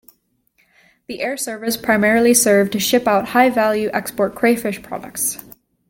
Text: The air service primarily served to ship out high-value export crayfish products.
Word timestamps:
The 1.05 1.21
air 1.21 1.37
service 1.37 1.77
primarily 1.77 2.33
served 2.33 2.71
to 2.71 2.79
ship 2.79 3.05
out 3.07 3.27
high-value 3.27 3.91
export 3.93 4.33
crayfish 4.33 4.81
products. 4.81 5.37